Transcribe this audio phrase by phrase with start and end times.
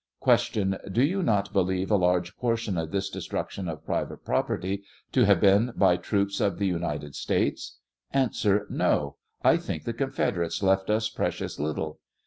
[0.23, 0.73] Q.
[0.91, 4.81] Do you not believe a large portion of this destruc tion of private property
[5.11, 7.77] to have been by troops of the United States?
[8.11, 8.31] A.
[8.71, 11.99] No; I think the Confederates left us precious little.